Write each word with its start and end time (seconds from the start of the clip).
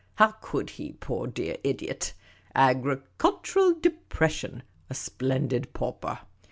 How 0.15 0.31
could 0.41 0.71
he, 0.71 0.93
poor 0.93 1.27
dear 1.27 1.57
idiot? 1.63 2.15
Agricultural 2.55 3.75
depression; 3.75 4.63
a 4.89 4.95
splendid 4.95 5.73
pauper. 5.75 6.21